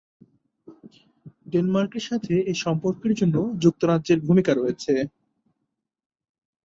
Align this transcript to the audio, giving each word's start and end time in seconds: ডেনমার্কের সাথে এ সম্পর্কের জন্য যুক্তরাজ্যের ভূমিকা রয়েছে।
ডেনমার্কের 1.51 2.03
সাথে 2.09 2.33
এ 2.43 2.63
সম্পর্কের 2.63 3.13
জন্য 3.19 3.35
যুক্তরাজ্যের 3.63 4.19
ভূমিকা 4.27 4.51
রয়েছে। 4.53 4.93